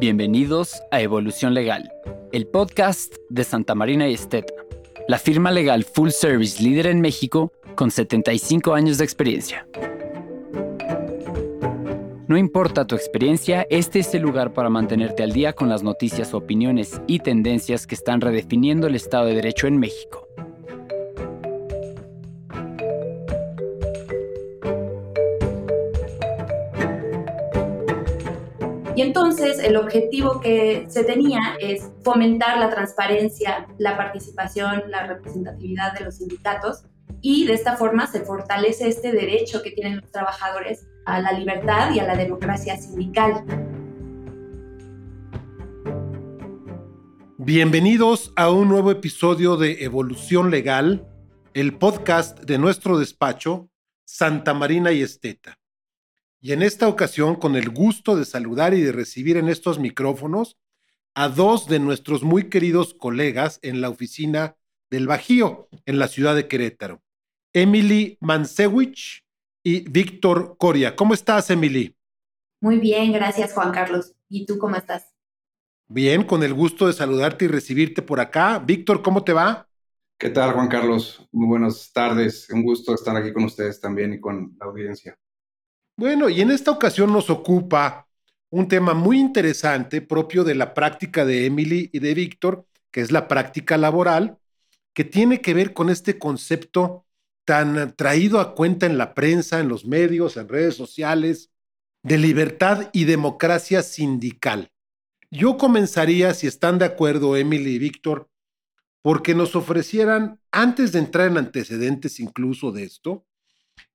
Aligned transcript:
Bienvenidos 0.00 0.82
a 0.90 1.00
Evolución 1.00 1.54
Legal, 1.54 1.92
el 2.32 2.48
podcast 2.48 3.14
de 3.30 3.44
Santa 3.44 3.76
Marina 3.76 4.08
y 4.08 4.14
Esteta, 4.14 4.52
la 5.06 5.18
firma 5.18 5.52
legal 5.52 5.84
full 5.84 6.10
service 6.10 6.60
líder 6.60 6.88
en 6.88 7.00
México 7.00 7.52
con 7.76 7.92
75 7.92 8.74
años 8.74 8.98
de 8.98 9.04
experiencia. 9.04 9.68
No 12.26 12.36
importa 12.36 12.86
tu 12.86 12.96
experiencia, 12.96 13.66
este 13.70 14.00
es 14.00 14.12
el 14.14 14.22
lugar 14.22 14.52
para 14.52 14.68
mantenerte 14.68 15.22
al 15.22 15.32
día 15.32 15.52
con 15.52 15.68
las 15.68 15.84
noticias, 15.84 16.34
opiniones 16.34 17.00
y 17.06 17.20
tendencias 17.20 17.86
que 17.86 17.94
están 17.94 18.20
redefiniendo 18.20 18.88
el 18.88 18.96
Estado 18.96 19.26
de 19.26 19.36
Derecho 19.36 19.68
en 19.68 19.78
México. 19.78 20.23
Y 28.96 29.02
entonces 29.02 29.58
el 29.58 29.76
objetivo 29.76 30.40
que 30.40 30.86
se 30.88 31.02
tenía 31.02 31.56
es 31.58 31.90
fomentar 32.04 32.58
la 32.58 32.70
transparencia, 32.70 33.66
la 33.76 33.96
participación, 33.96 34.84
la 34.88 35.04
representatividad 35.08 35.94
de 35.94 36.04
los 36.04 36.18
sindicatos 36.18 36.84
y 37.20 37.44
de 37.44 37.54
esta 37.54 37.76
forma 37.76 38.06
se 38.06 38.20
fortalece 38.20 38.86
este 38.86 39.10
derecho 39.10 39.62
que 39.62 39.72
tienen 39.72 39.96
los 39.96 40.12
trabajadores 40.12 40.86
a 41.06 41.20
la 41.20 41.32
libertad 41.32 41.92
y 41.92 41.98
a 41.98 42.06
la 42.06 42.14
democracia 42.14 42.76
sindical. 42.76 43.44
Bienvenidos 47.36 48.32
a 48.36 48.48
un 48.52 48.68
nuevo 48.68 48.92
episodio 48.92 49.56
de 49.56 49.82
Evolución 49.82 50.52
Legal, 50.52 51.04
el 51.52 51.76
podcast 51.78 52.38
de 52.44 52.58
nuestro 52.58 52.96
despacho, 52.96 53.68
Santa 54.04 54.54
Marina 54.54 54.92
y 54.92 55.02
Esteta 55.02 55.58
y 56.44 56.52
en 56.52 56.60
esta 56.60 56.88
ocasión 56.88 57.36
con 57.36 57.56
el 57.56 57.70
gusto 57.70 58.16
de 58.16 58.26
saludar 58.26 58.74
y 58.74 58.82
de 58.82 58.92
recibir 58.92 59.38
en 59.38 59.48
estos 59.48 59.78
micrófonos 59.78 60.58
a 61.14 61.30
dos 61.30 61.68
de 61.68 61.78
nuestros 61.78 62.22
muy 62.22 62.50
queridos 62.50 62.92
colegas 62.92 63.58
en 63.62 63.80
la 63.80 63.88
oficina 63.88 64.54
del 64.90 65.06
Bajío, 65.06 65.70
en 65.86 65.98
la 65.98 66.06
ciudad 66.06 66.36
de 66.36 66.46
Querétaro, 66.46 67.02
Emily 67.54 68.18
Mansewich 68.20 69.24
y 69.62 69.88
Víctor 69.88 70.58
Coria. 70.58 70.94
¿Cómo 70.94 71.14
estás, 71.14 71.48
Emily? 71.48 71.96
Muy 72.60 72.78
bien, 72.78 73.12
gracias, 73.12 73.54
Juan 73.54 73.72
Carlos. 73.72 74.12
¿Y 74.28 74.44
tú 74.44 74.58
cómo 74.58 74.76
estás? 74.76 75.14
Bien, 75.88 76.24
con 76.24 76.42
el 76.42 76.52
gusto 76.52 76.88
de 76.88 76.92
saludarte 76.92 77.46
y 77.46 77.48
recibirte 77.48 78.02
por 78.02 78.20
acá. 78.20 78.58
Víctor, 78.58 79.00
¿cómo 79.00 79.24
te 79.24 79.32
va? 79.32 79.66
¿Qué 80.18 80.28
tal, 80.28 80.52
Juan 80.52 80.68
Carlos? 80.68 81.26
Muy 81.32 81.46
buenas 81.46 81.90
tardes. 81.90 82.50
Un 82.50 82.64
gusto 82.64 82.94
estar 82.94 83.16
aquí 83.16 83.32
con 83.32 83.44
ustedes 83.44 83.80
también 83.80 84.12
y 84.12 84.20
con 84.20 84.54
la 84.60 84.66
audiencia. 84.66 85.18
Bueno, 85.96 86.28
y 86.28 86.40
en 86.40 86.50
esta 86.50 86.72
ocasión 86.72 87.12
nos 87.12 87.30
ocupa 87.30 88.08
un 88.50 88.66
tema 88.66 88.94
muy 88.94 89.20
interesante 89.20 90.00
propio 90.00 90.42
de 90.42 90.56
la 90.56 90.74
práctica 90.74 91.24
de 91.24 91.46
Emily 91.46 91.88
y 91.92 92.00
de 92.00 92.14
Víctor, 92.14 92.66
que 92.90 93.00
es 93.00 93.12
la 93.12 93.28
práctica 93.28 93.76
laboral, 93.76 94.38
que 94.92 95.04
tiene 95.04 95.40
que 95.40 95.54
ver 95.54 95.72
con 95.72 95.90
este 95.90 96.18
concepto 96.18 97.06
tan 97.44 97.94
traído 97.94 98.40
a 98.40 98.54
cuenta 98.56 98.86
en 98.86 98.98
la 98.98 99.14
prensa, 99.14 99.60
en 99.60 99.68
los 99.68 99.84
medios, 99.84 100.36
en 100.36 100.48
redes 100.48 100.74
sociales, 100.74 101.50
de 102.02 102.18
libertad 102.18 102.90
y 102.92 103.04
democracia 103.04 103.82
sindical. 103.82 104.72
Yo 105.30 105.58
comenzaría, 105.58 106.34
si 106.34 106.48
están 106.48 106.78
de 106.78 106.86
acuerdo 106.86 107.36
Emily 107.36 107.74
y 107.74 107.78
Víctor, 107.78 108.28
porque 109.00 109.34
nos 109.34 109.54
ofrecieran, 109.54 110.40
antes 110.50 110.90
de 110.92 110.98
entrar 110.98 111.28
en 111.28 111.38
antecedentes 111.38 112.18
incluso 112.18 112.72
de 112.72 112.84
esto, 112.84 113.26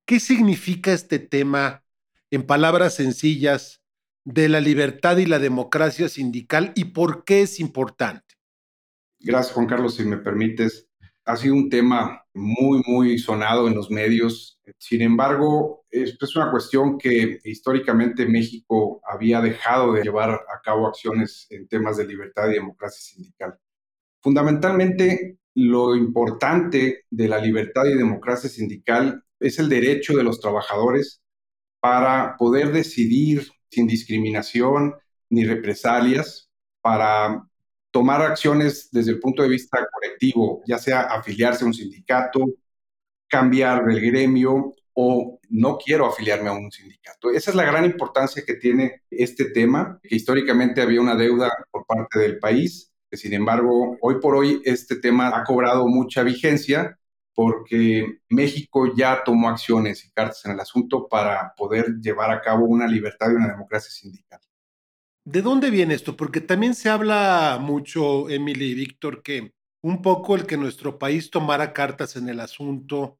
¿qué 0.05 0.19
significa 0.19 0.93
este 0.93 1.19
tema 1.19 1.83
en 2.31 2.43
palabras 2.43 2.95
sencillas, 2.95 3.79
de 4.25 4.49
la 4.49 4.59
libertad 4.59 5.17
y 5.17 5.25
la 5.25 5.39
democracia 5.39 6.07
sindical 6.09 6.71
y 6.75 6.85
por 6.85 7.23
qué 7.23 7.41
es 7.41 7.59
importante. 7.59 8.35
Gracias, 9.19 9.53
Juan 9.53 9.67
Carlos, 9.67 9.95
si 9.95 10.05
me 10.05 10.17
permites. 10.17 10.87
Ha 11.25 11.35
sido 11.35 11.55
un 11.55 11.69
tema 11.69 12.25
muy, 12.33 12.81
muy 12.85 13.17
sonado 13.17 13.67
en 13.67 13.75
los 13.75 13.91
medios. 13.91 14.59
Sin 14.77 15.01
embargo, 15.01 15.85
es 15.89 16.15
una 16.35 16.51
cuestión 16.51 16.97
que 16.97 17.39
históricamente 17.43 18.25
México 18.25 19.01
había 19.03 19.41
dejado 19.41 19.93
de 19.93 20.03
llevar 20.03 20.31
a 20.31 20.61
cabo 20.63 20.87
acciones 20.87 21.47
en 21.49 21.67
temas 21.67 21.97
de 21.97 22.07
libertad 22.07 22.49
y 22.49 22.53
democracia 22.53 23.01
sindical. 23.01 23.59
Fundamentalmente, 24.21 25.37
lo 25.55 25.95
importante 25.95 27.05
de 27.09 27.27
la 27.27 27.39
libertad 27.39 27.85
y 27.85 27.97
democracia 27.97 28.49
sindical 28.49 29.23
es 29.39 29.59
el 29.59 29.69
derecho 29.69 30.15
de 30.15 30.23
los 30.23 30.39
trabajadores 30.39 31.21
para 31.79 32.35
poder 32.37 32.71
decidir 32.71 33.47
sin 33.69 33.87
discriminación 33.87 34.95
ni 35.29 35.45
represalias, 35.45 36.49
para 36.81 37.43
tomar 37.91 38.21
acciones 38.21 38.89
desde 38.91 39.11
el 39.11 39.19
punto 39.19 39.43
de 39.43 39.49
vista 39.49 39.85
colectivo, 39.91 40.61
ya 40.67 40.77
sea 40.77 41.01
afiliarse 41.01 41.63
a 41.63 41.67
un 41.67 41.73
sindicato, 41.73 42.45
cambiar 43.27 43.85
del 43.85 44.01
gremio 44.01 44.73
o 44.93 45.39
no 45.49 45.77
quiero 45.77 46.07
afiliarme 46.07 46.49
a 46.49 46.53
un 46.53 46.71
sindicato. 46.71 47.31
Esa 47.31 47.51
es 47.51 47.55
la 47.55 47.63
gran 47.63 47.85
importancia 47.85 48.43
que 48.45 48.55
tiene 48.55 49.03
este 49.09 49.45
tema, 49.45 49.99
que 50.03 50.15
históricamente 50.15 50.81
había 50.81 51.01
una 51.01 51.15
deuda 51.15 51.49
por 51.71 51.85
parte 51.85 52.19
del 52.19 52.39
país, 52.39 52.91
que 53.09 53.17
sin 53.17 53.33
embargo, 53.33 53.97
hoy 54.01 54.19
por 54.19 54.35
hoy 54.35 54.61
este 54.65 54.97
tema 54.97 55.29
ha 55.35 55.43
cobrado 55.43 55.87
mucha 55.87 56.23
vigencia 56.23 56.99
porque 57.33 58.19
México 58.29 58.93
ya 58.95 59.23
tomó 59.23 59.49
acciones 59.49 60.05
y 60.05 60.11
cartas 60.11 60.45
en 60.45 60.51
el 60.51 60.59
asunto 60.59 61.07
para 61.07 61.53
poder 61.55 61.99
llevar 62.01 62.31
a 62.31 62.41
cabo 62.41 62.65
una 62.65 62.87
libertad 62.87 63.31
y 63.31 63.35
una 63.35 63.49
democracia 63.49 63.91
sindical. 63.91 64.39
¿De 65.25 65.41
dónde 65.41 65.69
viene 65.69 65.93
esto? 65.93 66.17
Porque 66.17 66.41
también 66.41 66.73
se 66.73 66.89
habla 66.89 67.57
mucho, 67.61 68.29
Emily 68.29 68.71
y 68.71 68.73
Víctor, 68.73 69.21
que 69.21 69.53
un 69.81 70.01
poco 70.01 70.35
el 70.35 70.45
que 70.45 70.57
nuestro 70.57 70.99
país 70.99 71.29
tomara 71.29 71.73
cartas 71.73 72.15
en 72.15 72.29
el 72.29 72.39
asunto 72.39 73.19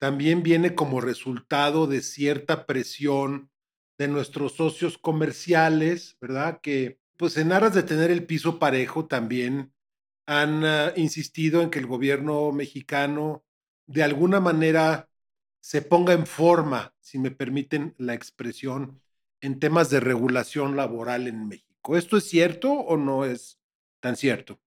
también 0.00 0.42
viene 0.42 0.74
como 0.74 1.00
resultado 1.00 1.86
de 1.86 2.02
cierta 2.02 2.66
presión 2.66 3.50
de 3.98 4.08
nuestros 4.08 4.54
socios 4.54 4.96
comerciales, 4.96 6.16
¿verdad? 6.20 6.60
Que 6.62 7.00
pues 7.16 7.36
en 7.36 7.52
aras 7.52 7.74
de 7.74 7.82
tener 7.82 8.10
el 8.10 8.26
piso 8.26 8.58
parejo 8.58 9.06
también 9.06 9.72
han 10.28 10.62
uh, 10.62 10.92
insistido 10.96 11.62
en 11.62 11.70
que 11.70 11.78
el 11.78 11.86
gobierno 11.86 12.52
mexicano 12.52 13.44
de 13.86 14.02
alguna 14.02 14.40
manera 14.40 15.08
se 15.58 15.80
ponga 15.80 16.12
en 16.12 16.26
forma, 16.26 16.94
si 17.00 17.18
me 17.18 17.30
permiten 17.30 17.94
la 17.96 18.12
expresión, 18.12 19.00
en 19.40 19.58
temas 19.58 19.88
de 19.88 20.00
regulación 20.00 20.76
laboral 20.76 21.28
en 21.28 21.48
México. 21.48 21.96
¿Esto 21.96 22.18
es 22.18 22.28
cierto 22.28 22.70
o 22.70 22.98
no 22.98 23.24
es 23.24 23.58
tan 24.00 24.16
cierto? 24.16 24.60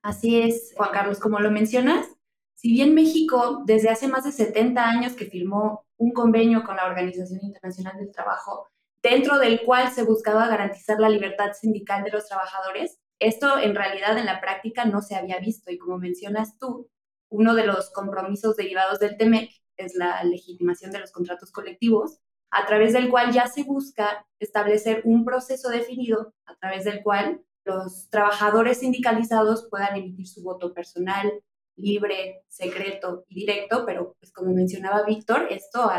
Así 0.00 0.40
es, 0.40 0.72
Juan 0.74 0.92
Carlos, 0.92 1.18
como 1.18 1.40
lo 1.40 1.50
mencionas, 1.50 2.06
si 2.54 2.72
bien 2.72 2.94
México 2.94 3.64
desde 3.66 3.90
hace 3.90 4.08
más 4.08 4.24
de 4.24 4.32
70 4.32 4.82
años 4.82 5.12
que 5.12 5.26
firmó 5.26 5.84
un 5.98 6.12
convenio 6.12 6.64
con 6.64 6.76
la 6.76 6.86
Organización 6.86 7.40
Internacional 7.42 7.98
del 7.98 8.12
Trabajo, 8.12 8.66
dentro 9.02 9.38
del 9.38 9.60
cual 9.60 9.92
se 9.92 10.04
buscaba 10.04 10.48
garantizar 10.48 10.98
la 10.98 11.10
libertad 11.10 11.52
sindical 11.52 12.02
de 12.02 12.12
los 12.12 12.26
trabajadores, 12.26 12.98
esto 13.18 13.58
en 13.58 13.74
realidad 13.74 14.16
en 14.18 14.26
la 14.26 14.40
práctica 14.40 14.84
no 14.84 15.02
se 15.02 15.16
había 15.16 15.38
visto 15.38 15.70
y 15.70 15.78
como 15.78 15.98
mencionas 15.98 16.58
tú, 16.58 16.90
uno 17.30 17.54
de 17.54 17.66
los 17.66 17.90
compromisos 17.90 18.56
derivados 18.56 19.00
del 19.00 19.16
TEMEC 19.16 19.50
es 19.76 19.94
la 19.94 20.22
legitimación 20.24 20.90
de 20.90 21.00
los 21.00 21.12
contratos 21.12 21.52
colectivos, 21.52 22.20
a 22.50 22.66
través 22.66 22.92
del 22.92 23.10
cual 23.10 23.32
ya 23.32 23.46
se 23.46 23.62
busca 23.64 24.26
establecer 24.38 25.02
un 25.04 25.24
proceso 25.24 25.68
definido 25.68 26.34
a 26.46 26.56
través 26.56 26.84
del 26.84 27.02
cual 27.02 27.42
los 27.64 28.08
trabajadores 28.08 28.78
sindicalizados 28.78 29.68
puedan 29.68 29.96
emitir 29.96 30.26
su 30.26 30.42
voto 30.42 30.72
personal, 30.72 31.30
libre, 31.76 32.42
secreto 32.48 33.24
y 33.28 33.34
directo, 33.34 33.84
pero 33.84 34.16
pues 34.18 34.32
como 34.32 34.52
mencionaba 34.52 35.04
Víctor, 35.04 35.48
esto 35.50 35.90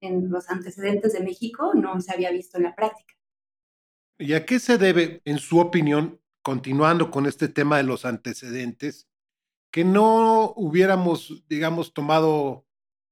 en 0.00 0.30
los 0.30 0.50
antecedentes 0.50 1.12
de 1.12 1.20
México 1.20 1.72
no 1.74 2.00
se 2.00 2.12
había 2.12 2.30
visto 2.32 2.58
en 2.58 2.64
la 2.64 2.74
práctica. 2.74 3.14
¿Y 4.18 4.34
a 4.34 4.44
qué 4.44 4.58
se 4.58 4.78
debe, 4.78 5.22
en 5.24 5.38
su 5.38 5.58
opinión, 5.58 6.20
continuando 6.42 7.10
con 7.10 7.26
este 7.26 7.48
tema 7.48 7.76
de 7.76 7.84
los 7.84 8.04
antecedentes, 8.04 9.08
que 9.70 9.84
no 9.84 10.52
hubiéramos, 10.56 11.44
digamos, 11.48 11.94
tomado 11.94 12.66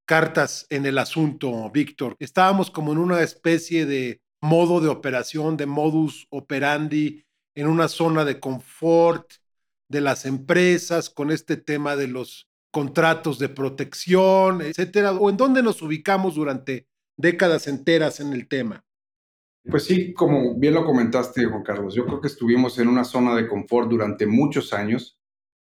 cartas 0.05 0.67
en 0.71 0.87
el 0.87 0.99
asunto, 0.99 1.71
Víctor. 1.71 2.17
Estábamos 2.19 2.71
como 2.71 2.93
en 2.93 2.99
una 2.99 3.23
especie 3.23 3.87
de 3.87 4.21
modo 4.41 4.81
de 4.81 4.88
operación, 4.88 5.56
de 5.56 5.67
modus 5.67 6.27
operandi, 6.31 7.25
en 7.55 7.67
una 7.67 7.88
zona 7.88 8.25
de 8.25 8.41
confort 8.41 9.33
de 9.88 10.00
las 10.00 10.25
empresas 10.26 11.11
con 11.11 11.31
este 11.31 11.56
tema 11.56 11.97
de 11.97 12.09
los 12.09 12.49
contratos 12.71 13.38
de 13.38 13.49
protección, 13.49 14.62
etcétera, 14.62 15.12
o 15.12 15.31
en 15.31 15.37
dónde 15.37 15.62
nos 15.62 15.83
ubicamos 15.83 16.37
durante 16.37 16.87
décadas 17.17 17.67
enteras 17.67 18.21
en 18.21 18.33
el 18.33 18.49
tema. 18.49 18.85
Pues 19.65 19.85
sí, 19.85 20.15
como 20.15 20.59
bien 20.59 20.75
lo 20.75 20.85
comentaste, 20.85 21.45
Juan 21.45 21.62
Carlos, 21.62 21.95
yo 21.95 22.07
creo 22.07 22.21
que 22.21 22.29
estuvimos 22.29 22.79
en 22.79 22.89
una 22.89 23.05
zona 23.05 23.37
de 23.37 23.47
confort 23.47 23.91
durante 23.91 24.27
muchos 24.27 24.73
años 24.73 25.19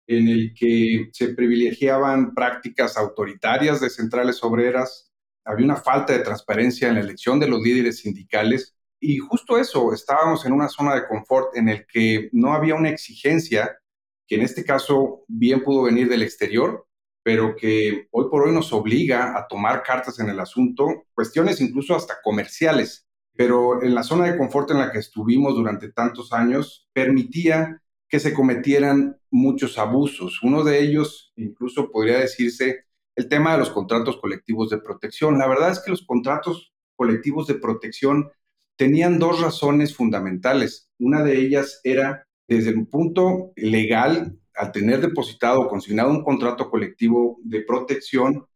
en 0.08 0.28
el 0.30 0.54
que 0.56 1.10
se 1.14 1.30
privilegiaban 1.36 2.34
prácticas 2.36 2.98
autoritarias 2.98 3.82
de 3.82 3.90
centrales 3.92 4.44
obreras, 4.44 5.12
había 5.46 5.66
una 5.66 5.78
falta 5.78 6.14
de 6.14 6.20
transparencia 6.20 6.90
en 6.90 6.96
la 6.96 7.02
elección 7.02 7.40
de 7.40 7.50
los 7.50 7.62
líderes 7.62 8.00
sindicales 8.00 8.76
Y 9.02 9.20
justo 9.20 9.58
eso, 9.60 9.94
estábamos 9.94 10.46
en 10.46 10.54
una 10.54 10.70
zona 10.70 10.96
de 10.96 11.08
confort 11.08 11.56
en 11.58 11.70
el 11.70 11.88
que 11.88 12.30
no 12.34 12.54
había 12.54 12.76
una 12.76 12.90
exigencia, 12.90 13.80
que 14.28 14.36
en 14.38 14.44
este 14.44 14.66
caso 14.66 15.26
bien 15.28 15.64
pudo 15.64 15.84
venir 15.84 16.10
del 16.10 16.24
exterior, 16.24 16.88
pero 17.24 17.56
que 17.58 18.08
hoy 18.12 18.28
por 18.32 18.44
hoy 18.48 18.54
nos 18.54 18.74
obliga 18.74 19.38
a 19.38 19.48
tomar 19.48 19.84
cartas 19.84 20.20
en 20.20 20.30
el 20.30 20.40
asunto, 20.42 21.06
cuestiones 21.16 21.62
incluso 21.62 21.96
hasta 21.96 22.18
comerciales. 22.24 23.09
Pero 23.40 23.82
en 23.82 23.96
la 23.96 24.04
zona 24.04 24.26
de 24.26 24.38
confort 24.38 24.70
en 24.72 24.80
la 24.80 24.92
que 24.92 25.00
estuvimos 25.00 25.56
durante 25.56 25.94
tantos 25.94 26.34
años, 26.34 26.90
permitía 26.92 27.82
que 28.10 28.20
se 28.20 28.34
cometieran 28.34 29.16
muchos 29.32 29.78
abusos. 29.78 30.44
Uno 30.44 30.66
de 30.66 30.82
ellos, 30.82 31.32
incluso 31.38 31.90
podría 31.90 32.20
decirse, 32.20 32.84
el 33.16 33.30
tema 33.30 33.54
de 33.54 33.60
los 33.60 33.70
contratos 33.70 34.18
colectivos 34.18 34.70
de 34.70 34.80
protección. 34.80 35.38
La 35.38 35.48
verdad 35.48 35.72
es 35.72 35.80
que 35.80 35.92
los 35.92 36.06
contratos 36.06 36.74
colectivos 36.98 37.48
de 37.48 37.56
protección 37.56 38.30
tenían 38.76 39.20
dos 39.20 39.40
razones 39.40 39.96
fundamentales. 39.96 40.92
Una 41.00 41.24
de 41.24 41.40
ellas 41.40 41.80
era, 41.86 42.28
desde 42.46 42.74
un 42.74 42.88
punto 42.88 43.54
legal, 43.56 44.38
al 44.54 44.72
tener 44.74 45.00
depositado 45.00 45.62
o 45.62 45.70
consignado 45.70 46.10
un 46.10 46.26
contrato 46.26 46.70
colectivo 46.70 47.40
de 47.46 47.62
protección, 47.62 48.48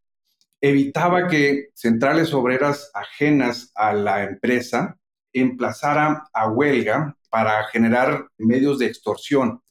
evitaba 0.63 1.27
que 1.27 1.71
centrales 1.73 2.33
obreras 2.33 2.89
ajenas 2.93 3.73
a 3.75 3.91
la 3.91 4.23
empresa 4.23 4.97
emplazaran 5.33 6.19
a 6.31 6.49
huelga 6.49 7.17
para 7.29 7.65
generar 7.65 8.29
medios 8.37 8.79
de 8.79 8.85
extorsión. 8.85 9.61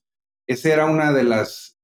Ese 0.47 0.71
era 0.71 0.85
uno 0.85 1.11
de 1.15 1.25
los 1.25 1.79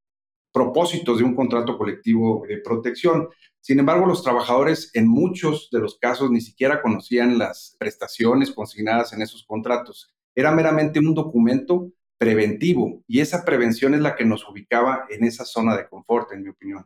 propósitos 0.53 1.19
de 1.19 1.25
un 1.25 1.35
contrato 1.35 1.79
colectivo 1.79 2.45
de 2.47 2.59
protección. 2.59 3.31
Sin 3.61 3.79
embargo, 3.79 4.05
los 4.05 4.23
trabajadores 4.23 4.91
en 4.93 5.09
muchos 5.09 5.71
de 5.73 5.79
los 5.79 5.97
casos 5.99 6.31
ni 6.31 6.43
siquiera 6.43 6.83
conocían 6.83 7.39
las 7.39 7.77
prestaciones 7.79 8.53
consignadas 8.53 9.15
en 9.15 9.23
esos 9.23 9.43
contratos. 9.47 10.15
Era 10.35 10.53
meramente 10.53 10.99
un 10.99 11.15
documento 11.15 11.91
preventivo 12.19 13.03
y 13.07 13.21
esa 13.21 13.43
prevención 13.47 13.95
es 13.95 14.01
la 14.01 14.17
que 14.17 14.27
nos 14.27 14.47
ubicaba 14.47 15.07
en 15.09 15.25
esa 15.25 15.47
zona 15.47 15.75
de 15.79 15.89
confort, 15.89 16.31
en 16.33 16.43
mi 16.43 16.51
opinión. 16.51 16.85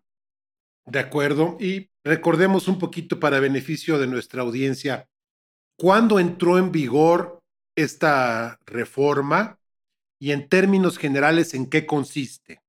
De 0.87 0.99
acuerdo. 0.99 1.57
Y 1.61 1.91
recordemos 2.05 2.69
un 2.69 2.79
poquito 2.79 3.21
para 3.21 3.41
beneficio 3.41 3.99
de 3.99 4.07
nuestra 4.07 4.43
audiencia, 4.43 5.09
¿cuándo 5.77 6.19
entró 6.19 6.59
en 6.59 6.73
vigor 6.73 7.41
esta 7.77 8.59
reforma 8.67 9.59
y 10.19 10.33
en 10.33 10.49
términos 10.49 10.99
generales 10.99 11.55
en 11.55 11.69
qué 11.69 11.87
consiste? 11.87 12.61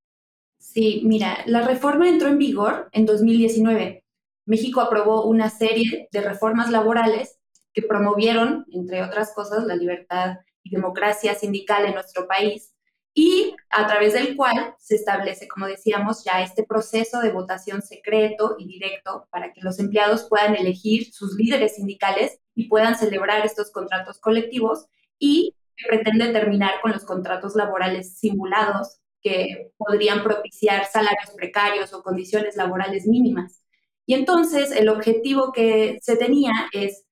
Sí, 0.58 1.04
mira, 1.06 1.44
la 1.46 1.62
reforma 1.68 2.10
entró 2.10 2.30
en 2.30 2.38
vigor 2.38 2.90
en 2.94 3.06
2019. 3.06 4.04
México 4.46 4.82
aprobó 4.82 5.26
una 5.26 5.50
serie 5.50 6.08
de 6.12 6.22
reformas 6.22 6.72
laborales 6.72 7.38
que 7.74 7.82
promovieron, 7.82 8.66
entre 8.72 9.04
otras 9.04 9.34
cosas, 9.34 9.66
la 9.66 9.76
libertad 9.76 10.38
y 10.64 10.72
democracia 10.72 11.36
sindical 11.36 11.86
en 11.86 11.94
nuestro 11.94 12.28
país 12.28 12.73
y 13.14 13.56
a 13.70 13.86
través 13.86 14.14
del 14.14 14.36
cual 14.36 14.76
se 14.80 14.96
establece, 14.96 15.48
como 15.48 15.68
decíamos, 15.68 16.24
ya 16.24 16.42
este 16.42 16.64
proceso 16.64 17.20
de 17.20 17.32
votación 17.32 17.82
secreto 17.82 18.56
y 18.58 18.68
directo 18.68 19.28
para 19.30 19.54
que 19.54 19.62
los 19.62 19.80
empleados 19.80 20.24
puedan 20.28 20.56
elegir 20.56 21.14
sus 21.14 21.36
líderes 21.36 21.76
sindicales 21.76 22.40
y 22.56 22.68
puedan 22.68 22.96
celebrar 22.96 23.46
estos 23.46 23.72
contratos 23.72 24.20
colectivos 24.20 24.88
y 25.20 25.56
pretende 25.88 26.30
terminar 26.30 26.82
con 26.82 26.92
los 26.92 27.04
contratos 27.04 27.56
laborales 27.56 28.18
simulados 28.18 29.00
que 29.22 29.72
podrían 29.78 30.24
propiciar 30.24 30.86
salarios 30.86 31.32
precarios 31.36 31.94
o 31.94 32.04
condiciones 32.04 32.56
laborales 32.56 33.06
mínimas. 33.06 33.64
Y 34.06 34.16
entonces 34.16 34.72
el 34.72 34.90
objetivo 34.90 35.52
que 35.54 36.00
se 36.02 36.18
tenía 36.18 36.52
es 36.74 37.06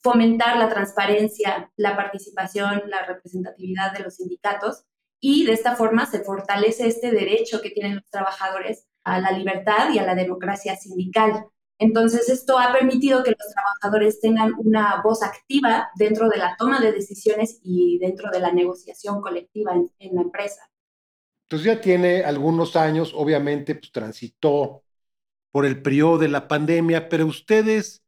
fomentar 0.00 0.56
la 0.58 0.68
transparencia, 0.68 1.72
la 1.76 1.96
participación, 1.96 2.82
la 2.86 3.04
representatividad 3.04 3.92
de 3.92 4.04
los 4.04 4.16
sindicatos 4.16 4.84
y 5.28 5.44
de 5.44 5.54
esta 5.54 5.74
forma 5.74 6.06
se 6.06 6.22
fortalece 6.22 6.86
este 6.86 7.10
derecho 7.10 7.60
que 7.60 7.70
tienen 7.70 7.96
los 7.96 8.08
trabajadores 8.08 8.86
a 9.02 9.18
la 9.18 9.32
libertad 9.32 9.92
y 9.92 9.98
a 9.98 10.04
la 10.04 10.14
democracia 10.14 10.76
sindical. 10.76 11.46
Entonces, 11.80 12.28
esto 12.28 12.60
ha 12.60 12.72
permitido 12.72 13.24
que 13.24 13.32
los 13.32 13.52
trabajadores 13.52 14.20
tengan 14.20 14.52
una 14.56 15.02
voz 15.02 15.24
activa 15.24 15.88
dentro 15.96 16.28
de 16.28 16.38
la 16.38 16.54
toma 16.56 16.78
de 16.78 16.92
decisiones 16.92 17.58
y 17.64 17.98
dentro 17.98 18.30
de 18.30 18.38
la 18.38 18.52
negociación 18.52 19.20
colectiva 19.20 19.74
en, 19.74 20.14
la 20.14 20.22
empresa. 20.22 20.70
Entonces 21.48 21.74
ya 21.74 21.80
tiene 21.80 22.22
algunos 22.22 22.76
años, 22.76 23.12
obviamente, 23.12 23.74
pues 23.74 23.90
transitó 23.90 24.84
por 25.50 25.66
el 25.66 25.82
periodo 25.82 26.18
de 26.18 26.28
la 26.28 26.46
pandemia, 26.46 27.08
pero 27.08 27.26
ustedes, 27.26 28.04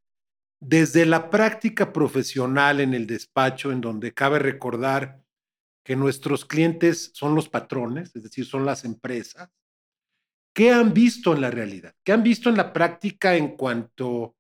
desde 0.61 1.05
la 1.05 1.31
práctica 1.31 1.93
profesional 1.93 2.79
en 2.79 2.95
el 2.95 3.09
despacho, 3.09 3.73
en 3.73 3.81
donde 3.81 4.15
cabe 4.15 4.39
recordar 4.39 5.19
que 5.89 5.97
nuestros 5.97 6.45
clientes 6.45 7.13
son 7.15 7.35
los 7.35 7.49
patrones, 7.49 8.15
es 8.15 8.23
decir, 8.23 8.45
son 8.45 8.67
las 8.67 8.85
empresas, 8.85 9.49
¿qué 10.53 10.71
han 10.71 10.93
visto 10.93 11.33
en 11.33 11.41
la 11.41 11.51
realidad? 11.51 11.95
¿Qué 12.05 12.13
han 12.13 12.23
visto 12.23 12.51
en 12.51 12.59
la 12.59 12.75
práctica 12.75 13.37
en 13.37 13.57
cuanto 13.57 14.37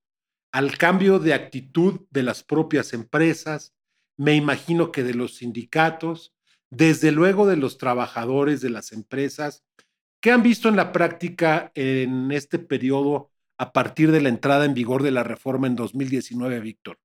al 0.53 0.77
cambio 0.77 1.19
de 1.19 1.33
actitud 1.33 2.01
de 2.11 2.23
las 2.23 2.45
propias 2.45 2.93
empresas? 2.93 3.75
Me 4.19 4.35
imagino 4.35 4.93
que 4.93 5.03
de 5.03 5.15
los 5.15 5.37
sindicatos, 5.37 6.35
desde 6.69 7.13
luego 7.13 7.47
de 7.47 7.57
los 7.57 7.79
trabajadores 7.79 8.61
de 8.61 8.69
las 8.69 8.93
empresas. 8.93 9.65
¿Qué 10.21 10.33
han 10.33 10.43
visto 10.43 10.69
en 10.69 10.77
la 10.77 10.93
práctica 10.93 11.73
en 11.75 12.31
este 12.31 12.59
periodo 12.59 13.31
a 13.57 13.73
partir 13.73 14.13
de 14.13 14.21
la 14.21 14.29
entrada 14.29 14.67
en 14.67 14.75
vigor 14.75 15.03
de 15.03 15.13
la 15.13 15.25
reforma 15.25 15.67
en 15.67 15.77
2019, 15.77 16.61
Víctor? 16.61 16.99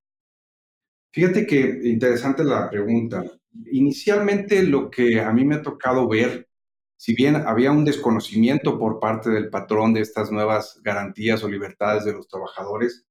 Fíjate 1.14 1.46
que 1.46 1.60
interesante 1.84 2.42
la 2.42 2.68
pregunta. 2.68 3.22
Inicialmente 3.70 4.64
lo 4.64 4.90
que 4.90 5.20
a 5.20 5.32
mí 5.32 5.44
me 5.44 5.54
ha 5.54 5.62
tocado 5.62 6.08
ver, 6.08 6.48
si 6.96 7.14
bien 7.14 7.36
había 7.36 7.70
un 7.70 7.84
desconocimiento 7.84 8.80
por 8.80 8.98
parte 8.98 9.30
del 9.30 9.48
patrón 9.48 9.94
de 9.94 10.00
estas 10.00 10.32
nuevas 10.32 10.80
garantías 10.82 11.44
o 11.44 11.48
libertades 11.48 12.04
de 12.04 12.14
los 12.14 12.26
trabajadores, 12.26 13.06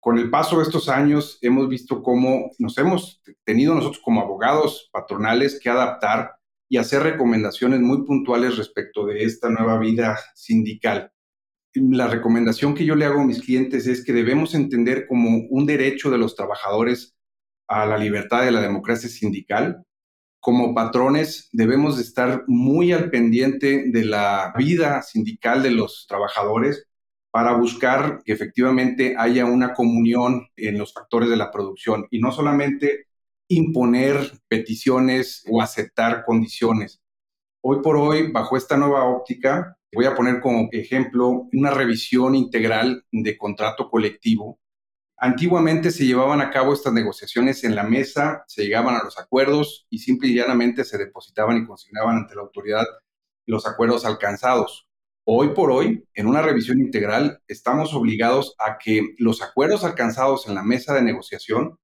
con 0.00 0.16
el 0.16 0.30
paso 0.30 0.56
de 0.56 0.62
estos 0.62 0.88
años 0.88 1.38
hemos 1.42 1.68
visto 1.68 2.02
cómo 2.02 2.52
nos 2.58 2.78
hemos 2.78 3.22
tenido 3.44 3.74
nosotros 3.74 4.00
como 4.02 4.22
abogados 4.22 4.88
patronales 4.90 5.60
que 5.62 5.68
adaptar 5.68 6.36
y 6.70 6.78
hacer 6.78 7.02
recomendaciones 7.02 7.80
muy 7.80 8.06
puntuales 8.06 8.56
respecto 8.56 9.04
de 9.04 9.24
esta 9.24 9.50
nueva 9.50 9.78
vida 9.78 10.18
sindical. 10.34 11.12
La 11.74 12.08
recomendación 12.08 12.74
que 12.74 12.86
yo 12.86 12.94
le 12.94 13.04
hago 13.04 13.20
a 13.20 13.26
mis 13.26 13.42
clientes 13.42 13.86
es 13.86 14.02
que 14.02 14.14
debemos 14.14 14.54
entender 14.54 15.06
como 15.06 15.46
un 15.50 15.66
derecho 15.66 16.10
de 16.10 16.16
los 16.16 16.34
trabajadores 16.34 17.14
a 17.72 17.86
la 17.86 17.96
libertad 17.96 18.44
de 18.44 18.50
la 18.50 18.60
democracia 18.60 19.08
sindical. 19.08 19.84
Como 20.40 20.74
patrones 20.74 21.48
debemos 21.52 21.96
de 21.96 22.02
estar 22.02 22.44
muy 22.46 22.92
al 22.92 23.10
pendiente 23.10 23.84
de 23.88 24.04
la 24.04 24.52
vida 24.56 25.02
sindical 25.02 25.62
de 25.62 25.70
los 25.70 26.06
trabajadores 26.08 26.86
para 27.30 27.54
buscar 27.54 28.22
que 28.24 28.32
efectivamente 28.32 29.14
haya 29.16 29.46
una 29.46 29.72
comunión 29.72 30.48
en 30.56 30.78
los 30.78 30.92
factores 30.92 31.30
de 31.30 31.36
la 31.36 31.50
producción 31.50 32.06
y 32.10 32.20
no 32.20 32.30
solamente 32.30 33.06
imponer 33.48 34.32
peticiones 34.48 35.44
o 35.48 35.62
aceptar 35.62 36.24
condiciones. 36.24 37.00
Hoy 37.62 37.80
por 37.82 37.96
hoy, 37.96 38.30
bajo 38.32 38.56
esta 38.56 38.76
nueva 38.76 39.04
óptica, 39.04 39.76
voy 39.94 40.06
a 40.06 40.14
poner 40.14 40.40
como 40.40 40.68
ejemplo 40.72 41.48
una 41.52 41.70
revisión 41.70 42.34
integral 42.34 43.04
de 43.12 43.38
contrato 43.38 43.88
colectivo. 43.88 44.58
Antiguamente 45.24 45.92
se 45.92 46.04
llevaban 46.04 46.40
a 46.40 46.50
cabo 46.50 46.72
estas 46.72 46.92
negociaciones 46.92 47.62
en 47.62 47.76
la 47.76 47.84
mesa, 47.84 48.42
se 48.48 48.64
llegaban 48.64 48.96
a 48.96 49.04
los 49.04 49.20
acuerdos 49.20 49.86
y 49.88 50.00
simple 50.00 50.26
y 50.26 50.34
llanamente 50.34 50.84
se 50.84 50.98
depositaban 50.98 51.58
y 51.58 51.64
consignaban 51.64 52.16
ante 52.16 52.34
la 52.34 52.40
autoridad 52.40 52.84
los 53.46 53.64
acuerdos 53.64 54.04
alcanzados. 54.04 54.88
Hoy 55.22 55.50
por 55.50 55.70
hoy, 55.70 56.04
en 56.14 56.26
una 56.26 56.42
revisión 56.42 56.80
integral, 56.80 57.40
estamos 57.46 57.94
obligados 57.94 58.56
a 58.58 58.78
que 58.78 59.14
los 59.18 59.42
acuerdos 59.42 59.84
alcanzados 59.84 60.48
en 60.48 60.56
la 60.56 60.64
mesa 60.64 60.92
de 60.92 61.02
negociación 61.02 61.78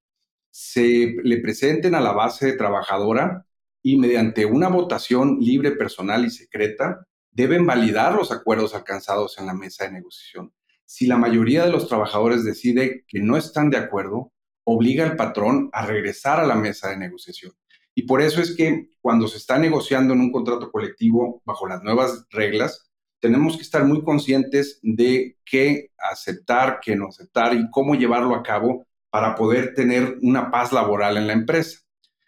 se 0.51 1.15
le 1.23 1.37
presenten 1.41 1.95
a 1.95 2.01
la 2.01 2.11
base 2.11 2.55
trabajadora 2.55 3.47
y 3.85 3.99
mediante 3.99 4.47
una 4.47 4.67
votación 4.67 5.39
libre, 5.39 5.71
personal 5.71 6.25
y 6.25 6.31
secreta, 6.31 7.07
deben 7.31 7.65
validar 7.65 8.17
los 8.17 8.33
acuerdos 8.33 8.75
alcanzados 8.75 9.39
en 9.39 9.47
la 9.47 9.55
mesa 9.55 9.85
de 9.85 9.93
negociación. 9.93 10.53
Si 10.91 11.07
la 11.07 11.19
mayoría 11.19 11.67
de 11.67 11.71
los 11.71 11.87
trabajadores 11.87 12.45
decide 12.45 13.05
que 13.07 13.21
no 13.21 13.37
están 13.37 13.69
de 13.69 13.77
acuerdo, 13.77 14.33
obliga 14.65 15.05
al 15.05 15.17
patrón 15.17 15.69
a 15.75 15.85
regresar 15.85 16.41
a 16.41 16.47
la 16.47 16.55
mesa 16.55 16.89
de 16.89 16.97
negociación. 16.97 17.53
Y 17.95 18.05
por 18.05 18.23
eso 18.23 18.41
es 18.41 18.57
que 18.57 18.89
cuando 19.03 19.29
se 19.29 19.37
está 19.37 19.59
negociando 19.59 20.15
en 20.15 20.21
un 20.23 20.33
contrato 20.33 20.73
colectivo 20.73 21.43
bajo 21.45 21.69
las 21.69 21.83
nuevas 21.83 22.25
reglas, 22.31 22.91
tenemos 23.21 23.57
que 23.57 23.65
estar 23.65 23.85
muy 23.85 24.03
conscientes 24.03 24.81
de 24.83 25.37
qué 25.45 25.91
aceptar, 25.99 26.81
qué 26.83 26.97
no 26.97 27.09
aceptar 27.09 27.53
y 27.53 27.69
cómo 27.69 27.95
llevarlo 27.95 28.35
a 28.35 28.43
cabo 28.43 28.87
para 29.11 29.35
poder 29.35 29.75
tener 29.75 30.17
una 30.23 30.51
paz 30.51 30.73
laboral 30.73 31.19
en 31.19 31.27
la 31.27 31.35
empresa. 31.35 31.81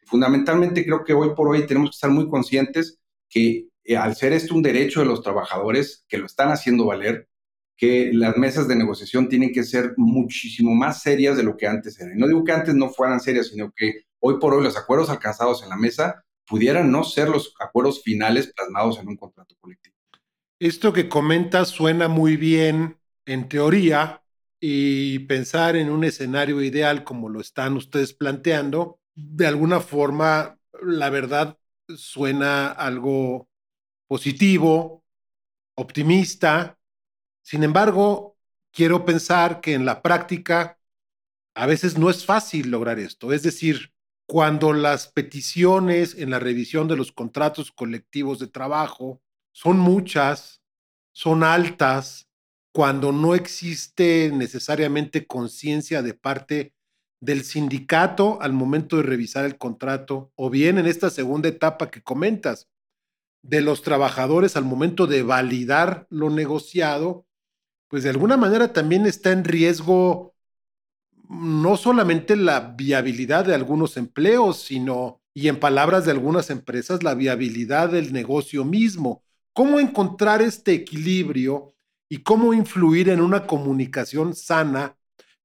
Fundamentalmente 0.04 0.84
creo 0.84 1.02
que 1.02 1.14
hoy 1.14 1.30
por 1.34 1.48
hoy 1.48 1.66
tenemos 1.66 1.92
que 1.92 1.94
estar 1.94 2.10
muy 2.10 2.28
conscientes 2.28 3.00
que 3.30 3.68
eh, 3.84 3.96
al 3.96 4.16
ser 4.16 4.34
esto 4.34 4.54
un 4.54 4.60
derecho 4.60 5.00
de 5.00 5.06
los 5.06 5.22
trabajadores 5.22 6.04
que 6.08 6.18
lo 6.18 6.26
están 6.26 6.50
haciendo 6.50 6.84
valer, 6.84 7.29
que 7.80 8.10
las 8.12 8.36
mesas 8.36 8.68
de 8.68 8.76
negociación 8.76 9.26
tienen 9.30 9.52
que 9.52 9.64
ser 9.64 9.94
muchísimo 9.96 10.74
más 10.74 11.00
serias 11.00 11.38
de 11.38 11.42
lo 11.42 11.56
que 11.56 11.66
antes 11.66 11.98
eran. 11.98 12.18
no 12.18 12.28
digo 12.28 12.44
que 12.44 12.52
antes 12.52 12.74
no 12.74 12.90
fueran 12.90 13.20
serias, 13.20 13.48
sino 13.48 13.72
que 13.74 14.02
hoy 14.18 14.38
por 14.38 14.52
hoy 14.52 14.62
los 14.62 14.76
acuerdos 14.76 15.08
alcanzados 15.08 15.62
en 15.62 15.70
la 15.70 15.78
mesa 15.78 16.22
pudieran 16.46 16.92
no 16.92 17.04
ser 17.04 17.30
los 17.30 17.54
acuerdos 17.58 18.02
finales 18.02 18.52
plasmados 18.54 18.98
en 18.98 19.08
un 19.08 19.16
contrato 19.16 19.54
colectivo. 19.58 19.96
Esto 20.58 20.92
que 20.92 21.08
comentas 21.08 21.68
suena 21.68 22.08
muy 22.08 22.36
bien 22.36 22.98
en 23.24 23.48
teoría 23.48 24.22
y 24.60 25.20
pensar 25.20 25.74
en 25.74 25.88
un 25.88 26.04
escenario 26.04 26.60
ideal 26.60 27.02
como 27.02 27.30
lo 27.30 27.40
están 27.40 27.78
ustedes 27.78 28.12
planteando, 28.12 29.00
de 29.14 29.46
alguna 29.46 29.80
forma, 29.80 30.58
la 30.82 31.08
verdad, 31.08 31.56
suena 31.96 32.66
algo 32.66 33.48
positivo, 34.06 35.02
optimista. 35.76 36.76
Sin 37.42 37.64
embargo, 37.64 38.36
quiero 38.72 39.04
pensar 39.04 39.60
que 39.60 39.74
en 39.74 39.84
la 39.84 40.02
práctica 40.02 40.78
a 41.54 41.66
veces 41.66 41.98
no 41.98 42.10
es 42.10 42.24
fácil 42.24 42.70
lograr 42.70 42.98
esto. 42.98 43.32
Es 43.32 43.42
decir, 43.42 43.92
cuando 44.26 44.72
las 44.72 45.08
peticiones 45.08 46.14
en 46.14 46.30
la 46.30 46.38
revisión 46.38 46.86
de 46.86 46.96
los 46.96 47.12
contratos 47.12 47.72
colectivos 47.72 48.38
de 48.38 48.46
trabajo 48.46 49.20
son 49.52 49.78
muchas, 49.78 50.62
son 51.12 51.42
altas, 51.42 52.28
cuando 52.72 53.10
no 53.10 53.34
existe 53.34 54.30
necesariamente 54.32 55.26
conciencia 55.26 56.02
de 56.02 56.14
parte 56.14 56.72
del 57.20 57.44
sindicato 57.44 58.40
al 58.40 58.52
momento 58.52 58.96
de 58.96 59.02
revisar 59.02 59.44
el 59.44 59.58
contrato, 59.58 60.32
o 60.36 60.48
bien 60.48 60.78
en 60.78 60.86
esta 60.86 61.10
segunda 61.10 61.48
etapa 61.48 61.90
que 61.90 62.02
comentas, 62.02 62.68
de 63.42 63.60
los 63.60 63.82
trabajadores 63.82 64.56
al 64.56 64.64
momento 64.64 65.06
de 65.06 65.22
validar 65.22 66.06
lo 66.10 66.30
negociado, 66.30 67.26
pues 67.90 68.04
de 68.04 68.10
alguna 68.10 68.36
manera 68.36 68.72
también 68.72 69.04
está 69.04 69.32
en 69.32 69.42
riesgo 69.42 70.32
no 71.28 71.76
solamente 71.76 72.36
la 72.36 72.60
viabilidad 72.76 73.44
de 73.44 73.54
algunos 73.54 73.96
empleos, 73.96 74.62
sino, 74.62 75.20
y 75.34 75.48
en 75.48 75.58
palabras 75.58 76.04
de 76.04 76.12
algunas 76.12 76.50
empresas, 76.50 77.02
la 77.02 77.14
viabilidad 77.14 77.90
del 77.90 78.12
negocio 78.12 78.64
mismo. 78.64 79.24
¿Cómo 79.52 79.80
encontrar 79.80 80.40
este 80.40 80.72
equilibrio 80.72 81.74
y 82.08 82.18
cómo 82.18 82.54
influir 82.54 83.08
en 83.08 83.20
una 83.20 83.46
comunicación 83.46 84.34
sana, 84.34 84.96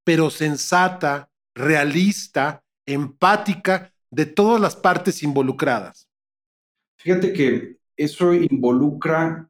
pero 0.04 0.30
sensata, 0.30 1.28
realista, 1.52 2.64
empática 2.86 3.92
de 4.10 4.26
todas 4.26 4.60
las 4.60 4.76
partes 4.76 5.22
involucradas? 5.24 6.08
Fíjate 6.96 7.32
que 7.32 7.78
eso 7.96 8.32
involucra 8.32 9.48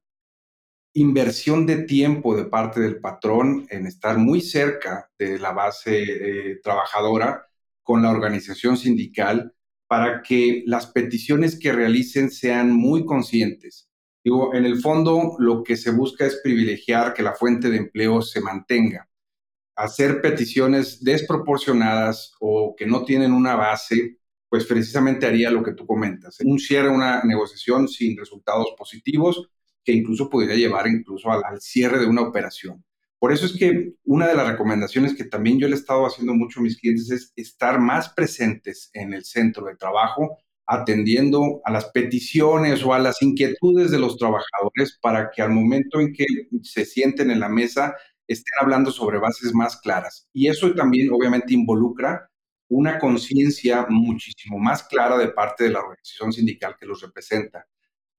inversión 0.97 1.67
de 1.67 1.83
tiempo 1.83 2.35
de 2.35 2.47
parte 2.47 2.81
del 2.81 3.01
patrón 3.01 3.67
en 3.69 3.87
estar 3.87 4.17
muy 4.17 4.41
cerca 4.41 5.11
de 5.19 5.39
la 5.39 5.53
base 5.53 6.03
eh, 6.03 6.61
trabajadora 6.63 7.47
con 7.83 8.03
la 8.03 8.11
organización 8.11 8.79
sindical 8.79 9.53
para 9.87 10.23
que 10.23 10.63
las 10.67 10.87
peticiones 10.87 11.59
que 11.59 11.73
realicen 11.73 12.31
sean 12.31 12.73
muy 12.73 13.05
conscientes. 13.05 13.91
Digo, 14.25 14.55
en 14.55 14.65
el 14.65 14.81
fondo 14.81 15.37
lo 15.39 15.63
que 15.63 15.77
se 15.77 15.91
busca 15.91 16.25
es 16.25 16.41
privilegiar 16.43 17.13
que 17.13 17.23
la 17.23 17.35
fuente 17.35 17.69
de 17.69 17.77
empleo 17.77 18.23
se 18.23 18.41
mantenga. 18.41 19.09
Hacer 19.77 20.23
peticiones 20.23 21.05
desproporcionadas 21.05 22.33
o 22.41 22.75
que 22.75 22.87
no 22.87 23.05
tienen 23.05 23.33
una 23.33 23.55
base, 23.55 24.17
pues 24.49 24.65
precisamente 24.65 25.27
haría 25.27 25.51
lo 25.51 25.63
que 25.63 25.75
tú 25.75 25.87
comentas. 25.87 26.39
Un 26.41 26.59
cierre, 26.59 26.89
una 26.89 27.23
negociación 27.23 27.87
sin 27.87 28.17
resultados 28.17 28.75
positivos 28.79 29.51
que 29.87 29.93
incluso 29.93 30.29
podría 30.29 30.57
llevar 30.57 30.89
incluso 30.89 31.31
al, 31.31 31.61
cierre 31.61 32.01
de 32.01 32.07
una 32.07 32.23
operación. 32.23 32.85
Por 33.21 33.33
eso 33.33 33.47
es 33.47 33.57
que 33.57 33.95
una 34.05 34.27
de 34.27 34.35
las 34.35 34.49
recomendaciones 34.49 35.15
que 35.15 35.25
también 35.25 35.59
yo 35.59 35.69
le 35.69 35.75
he 35.75 35.79
estado 35.79 36.05
haciendo 36.05 36.35
mucho 36.35 36.61
a 36.61 36.65
mis 36.65 36.79
clientes 36.79 37.11
es 37.11 37.33
estar 37.37 37.81
más 37.81 38.11
presentes 38.11 38.91
en 38.93 39.15
el 39.15 39.25
centro 39.25 39.67
de 39.67 39.77
trabajo, 39.77 40.39
atendiendo 40.67 41.61
a 41.65 41.71
las 41.71 41.87
peticiones 41.93 42.85
o 42.85 42.93
a 42.93 42.99
las 42.99 43.23
inquietudes 43.23 43.93
de 43.93 44.01
los 44.01 44.19
trabajadores 44.19 44.99
para 45.01 45.31
que 45.31 45.41
al 45.41 45.51
momento 45.51 46.01
en 46.01 46.13
que 46.13 46.27
se 46.63 46.85
sienten 46.85 47.31
en 47.31 47.41
la 47.41 47.49
mesa 47.49 47.95
estén 48.27 48.55
hablando 48.61 48.91
sobre 48.91 49.21
bases 49.21 49.55
más 49.55 49.77
claras. 49.81 50.29
Y 50.33 50.49
eso 50.49 50.75
también 50.75 51.09
obviamente 51.13 51.55
involucra 51.55 52.29
una 52.69 52.99
conciencia 52.99 53.87
muchísimo 53.89 54.59
más 54.59 54.83
clara 54.83 55.17
de 55.17 55.29
parte 55.29 55.65
de 55.65 55.71
la 55.71 55.79
organización 55.79 56.33
sindical 56.33 56.75
que 56.79 56.87
los 56.87 57.01
representa. 57.01 57.67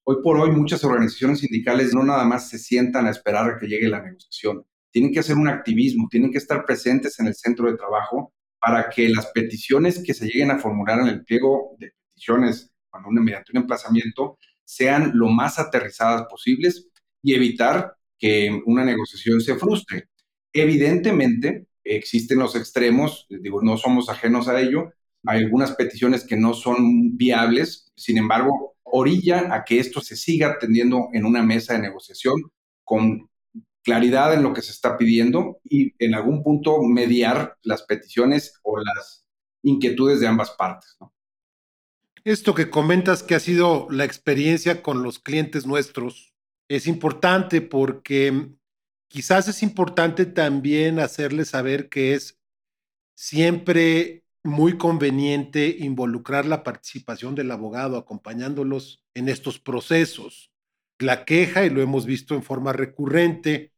Hoy 0.09 0.19
por 0.23 0.39
hoy 0.39 0.51
muchas 0.51 0.85
organizaciones 0.85 1.39
sindicales 1.39 1.93
no 1.93 2.01
nada 2.01 2.23
más 2.23 2.47
se 2.47 2.57
sientan 2.57 3.07
a 3.07 3.09
esperar 3.09 3.49
a 3.49 3.57
que 3.59 3.67
llegue 3.67 3.89
la 3.89 4.01
negociación, 4.01 4.63
tienen 4.89 5.11
que 5.11 5.19
hacer 5.19 5.35
un 5.35 5.49
activismo, 5.49 6.07
tienen 6.09 6.31
que 6.31 6.37
estar 6.37 6.63
presentes 6.63 7.19
en 7.19 7.27
el 7.27 7.35
centro 7.35 7.69
de 7.69 7.75
trabajo 7.75 8.33
para 8.57 8.89
que 8.89 9.09
las 9.09 9.25
peticiones 9.33 10.01
que 10.01 10.13
se 10.13 10.27
lleguen 10.27 10.49
a 10.49 10.59
formular 10.59 11.01
en 11.01 11.07
el 11.07 11.25
pliego 11.25 11.75
de 11.77 11.91
peticiones 11.91 12.71
cuando 12.89 13.09
una, 13.09 13.21
mediante 13.21 13.51
un 13.51 13.63
emplazamiento 13.63 14.37
sean 14.63 15.11
lo 15.13 15.27
más 15.27 15.59
aterrizadas 15.59 16.25
posibles 16.29 16.87
y 17.21 17.33
evitar 17.33 17.97
que 18.17 18.61
una 18.65 18.85
negociación 18.85 19.41
se 19.41 19.57
frustre. 19.57 20.07
Evidentemente, 20.53 21.67
existen 21.83 22.39
los 22.39 22.55
extremos, 22.55 23.27
digo, 23.29 23.61
no 23.61 23.75
somos 23.75 24.07
ajenos 24.07 24.47
a 24.47 24.57
ello, 24.61 24.93
hay 25.25 25.43
algunas 25.43 25.73
peticiones 25.73 26.23
que 26.23 26.37
no 26.37 26.53
son 26.53 27.17
viables, 27.17 27.91
sin 27.97 28.17
embargo, 28.17 28.76
orilla 28.97 29.53
a 29.53 29.63
que 29.63 29.79
esto 29.79 30.01
se 30.01 30.15
siga 30.15 30.51
atendiendo 30.51 31.09
en 31.13 31.25
una 31.25 31.43
mesa 31.43 31.73
de 31.73 31.79
negociación 31.79 32.35
con 32.83 33.29
claridad 33.83 34.33
en 34.33 34.43
lo 34.43 34.53
que 34.53 34.61
se 34.61 34.71
está 34.71 34.97
pidiendo 34.97 35.59
y 35.63 35.93
en 36.03 36.13
algún 36.13 36.43
punto 36.43 36.81
mediar 36.81 37.57
las 37.63 37.83
peticiones 37.83 38.59
o 38.63 38.77
las 38.79 39.25
inquietudes 39.63 40.19
de 40.19 40.27
ambas 40.27 40.51
partes. 40.51 40.97
Esto 42.25 42.53
que 42.53 42.69
comentas 42.69 43.23
que 43.23 43.35
ha 43.35 43.39
sido 43.39 43.87
la 43.89 44.03
experiencia 44.03 44.83
con 44.83 45.03
los 45.03 45.19
clientes 45.19 45.65
nuestros 45.65 46.33
es 46.67 46.85
importante 46.85 47.61
porque 47.61 48.49
quizás 49.07 49.47
es 49.47 49.63
importante 49.63 50.25
también 50.25 50.99
hacerles 50.99 51.49
saber 51.49 51.87
que 51.87 52.13
es 52.13 52.37
siempre 53.15 54.25
muy 54.47 54.77
conveniente 54.77 55.75
involucrar 55.79 56.45
la 56.45 56.63
participación 56.63 57.35
del 57.35 57.51
abogado 57.51 57.97
acompañándolos 57.97 59.03
en 59.13 59.27
estos 59.27 59.59
procesos. 59.59 60.51
La 60.99 61.25
queja, 61.25 61.65
y 61.65 61.69
lo 61.69 61.81
hemos 61.81 62.05
visto 62.05 62.33
en 62.33 62.43
forma 62.43 62.71
recurrente, 62.71 63.73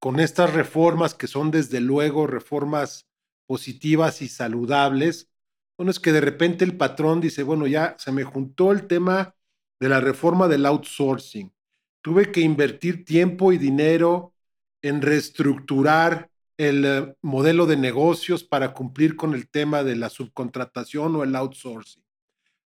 con 0.00 0.18
estas 0.18 0.52
reformas 0.52 1.14
que 1.14 1.28
son 1.28 1.52
desde 1.52 1.80
luego 1.80 2.26
reformas 2.26 3.08
positivas 3.46 4.20
y 4.20 4.28
saludables, 4.28 5.30
bueno, 5.76 5.92
es 5.92 6.00
que 6.00 6.12
de 6.12 6.20
repente 6.20 6.64
el 6.64 6.76
patrón 6.76 7.20
dice, 7.20 7.44
bueno, 7.44 7.68
ya 7.68 7.94
se 7.98 8.10
me 8.10 8.24
juntó 8.24 8.72
el 8.72 8.88
tema 8.88 9.36
de 9.78 9.88
la 9.88 10.00
reforma 10.00 10.48
del 10.48 10.66
outsourcing. 10.66 11.54
Tuve 12.02 12.32
que 12.32 12.40
invertir 12.40 13.04
tiempo 13.04 13.52
y 13.52 13.58
dinero 13.58 14.34
en 14.82 15.00
reestructurar 15.00 16.28
el 16.58 16.84
eh, 16.84 17.16
modelo 17.22 17.66
de 17.66 17.76
negocios 17.76 18.44
para 18.44 18.74
cumplir 18.74 19.16
con 19.16 19.32
el 19.32 19.48
tema 19.48 19.82
de 19.84 19.96
la 19.96 20.10
subcontratación 20.10 21.16
o 21.16 21.24
el 21.24 21.34
outsourcing. 21.34 22.04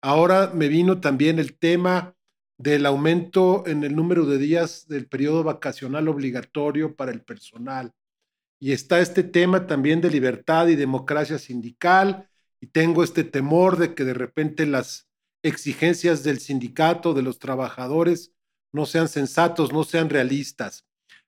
Ahora 0.02 0.52
me 0.54 0.68
vino 0.68 1.00
también 1.00 1.40
el 1.40 1.58
tema 1.58 2.14
del 2.58 2.86
aumento 2.86 3.64
en 3.66 3.84
el 3.84 3.96
número 3.96 4.26
de 4.26 4.38
días 4.38 4.88
del 4.88 5.08
periodo 5.08 5.44
vacacional 5.44 6.08
obligatorio 6.08 6.96
para 6.96 7.12
el 7.12 7.22
personal. 7.22 7.94
Y 8.60 8.74
está 8.74 9.00
este 9.00 9.24
tema 9.24 9.68
también 9.68 10.02
de 10.02 10.12
libertad 10.12 10.68
y 10.68 10.76
democracia 10.76 11.38
sindical. 11.38 12.30
Y 12.60 12.68
tengo 12.68 13.04
este 13.04 13.24
temor 13.24 13.78
de 13.78 13.94
que 13.94 14.04
de 14.04 14.16
repente 14.16 14.66
las 14.66 15.08
exigencias 15.44 16.24
del 16.24 16.40
sindicato, 16.40 17.14
de 17.14 17.22
los 17.22 17.38
trabajadores, 17.38 18.34
no 18.74 18.86
sean 18.86 19.08
sensatos, 19.08 19.72
no 19.72 19.84
sean 19.84 20.10
realistas. 20.10 20.86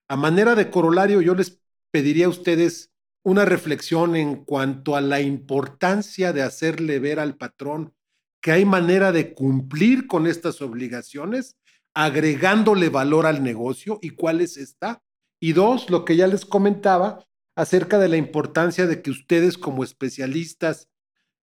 A 0.08 0.16
manera 0.16 0.56
de 0.56 0.72
corolario, 0.72 1.22
yo 1.22 1.36
les 1.36 1.62
pediría 1.92 2.28
a 2.28 2.30
ustedes 2.30 2.92
una 3.24 3.46
reflexión 3.46 4.16
en 4.16 4.44
cuanto 4.44 4.96
a 4.96 5.02
la 5.02 5.22
importancia 5.22 6.34
de 6.34 6.42
hacerle 6.42 7.00
ver 7.00 7.20
al 7.20 7.36
patrón 7.36 7.94
que 8.42 8.52
hay 8.52 8.66
manera 8.66 9.12
de 9.12 9.34
cumplir 9.34 10.08
con 10.08 10.26
estas 10.26 10.62
obligaciones, 10.62 11.58
agregándole 11.94 12.90
valor 12.90 13.26
al 13.26 13.44
negocio 13.44 14.00
y 14.02 14.12
cuál 14.12 14.42
es 14.42 14.58
esta. 14.58 15.04
Y 15.42 15.54
dos, 15.54 15.90
lo 15.90 16.06
que 16.06 16.16
ya 16.16 16.28
les 16.28 16.46
comentaba 16.46 17.26
acerca 17.56 18.00
de 18.00 18.08
la 18.08 18.18
importancia 18.18 18.88
de 18.88 19.02
que 19.02 19.12
ustedes 19.12 19.58
como 19.58 19.84
especialistas 19.84 20.90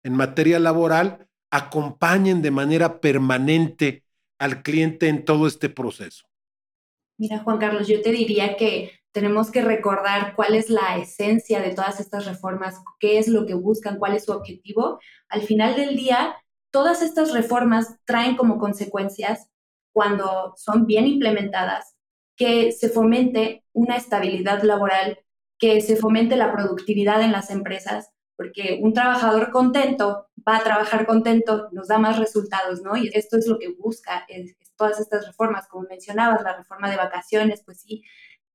en 0.02 0.14
materia 0.14 0.58
laboral 0.58 1.28
acompañen 1.50 2.40
de 2.40 2.50
manera 2.50 3.00
permanente 3.00 4.04
al 4.38 4.62
cliente 4.62 5.08
en 5.08 5.24
todo 5.24 5.46
este 5.46 5.68
proceso. 5.68 6.26
Mira, 7.18 7.38
Juan 7.40 7.58
Carlos, 7.58 7.88
yo 7.88 8.00
te 8.02 8.12
diría 8.12 8.56
que 8.56 8.92
tenemos 9.16 9.50
que 9.50 9.62
recordar 9.62 10.34
cuál 10.36 10.54
es 10.54 10.68
la 10.68 10.98
esencia 10.98 11.62
de 11.62 11.74
todas 11.74 12.00
estas 12.00 12.26
reformas, 12.26 12.82
qué 13.00 13.18
es 13.18 13.28
lo 13.28 13.46
que 13.46 13.54
buscan, 13.54 13.98
cuál 13.98 14.14
es 14.14 14.26
su 14.26 14.32
objetivo. 14.32 15.00
Al 15.30 15.40
final 15.40 15.74
del 15.74 15.96
día, 15.96 16.36
todas 16.70 17.00
estas 17.00 17.32
reformas 17.32 17.96
traen 18.04 18.36
como 18.36 18.58
consecuencias, 18.58 19.48
cuando 19.94 20.52
son 20.58 20.84
bien 20.84 21.06
implementadas, 21.06 21.96
que 22.36 22.72
se 22.72 22.90
fomente 22.90 23.64
una 23.72 23.96
estabilidad 23.96 24.62
laboral, 24.62 25.18
que 25.58 25.80
se 25.80 25.96
fomente 25.96 26.36
la 26.36 26.52
productividad 26.52 27.22
en 27.22 27.32
las 27.32 27.48
empresas, 27.50 28.10
porque 28.36 28.80
un 28.82 28.92
trabajador 28.92 29.50
contento 29.50 30.26
va 30.46 30.58
a 30.58 30.62
trabajar 30.62 31.06
contento, 31.06 31.70
nos 31.72 31.88
da 31.88 31.96
más 31.96 32.18
resultados, 32.18 32.82
¿no? 32.82 32.98
Y 32.98 33.10
esto 33.14 33.38
es 33.38 33.46
lo 33.46 33.58
que 33.58 33.68
busca 33.68 34.26
es, 34.28 34.54
todas 34.76 35.00
estas 35.00 35.26
reformas, 35.26 35.68
como 35.68 35.88
mencionabas, 35.88 36.42
la 36.42 36.54
reforma 36.54 36.90
de 36.90 36.98
vacaciones, 36.98 37.62
pues 37.64 37.80
sí, 37.80 38.02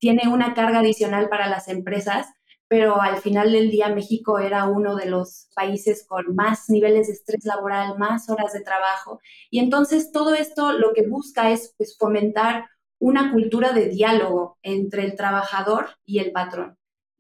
tiene 0.02 0.28
una 0.28 0.56
carga 0.56 0.80
adicional 0.80 1.30
para 1.30 1.48
las 1.48 1.68
empresas, 1.68 2.28
pero 2.68 3.00
al 3.00 3.18
final 3.18 3.52
del 3.52 3.70
día 3.70 3.90
México 3.90 4.40
era 4.40 4.66
uno 4.66 4.96
de 4.96 5.06
los 5.06 5.48
países 5.56 6.06
con 6.08 6.34
más 6.36 6.70
niveles 6.70 7.08
de 7.08 7.14
estrés 7.14 7.46
laboral, 7.46 8.00
más 8.00 8.28
horas 8.28 8.52
de 8.52 8.62
trabajo. 8.62 9.20
Y 9.52 9.60
entonces 9.60 10.12
todo 10.12 10.34
esto 10.34 10.72
lo 10.74 10.94
que 10.94 11.08
busca 11.08 11.52
es 11.52 11.76
pues, 11.78 11.96
fomentar 12.00 12.68
una 12.98 13.32
cultura 13.32 13.74
de 13.74 13.90
diálogo 13.90 14.58
entre 14.64 15.04
el 15.04 15.16
trabajador 15.16 15.90
y 16.04 16.18
el 16.18 16.32
patrón. 16.32 16.78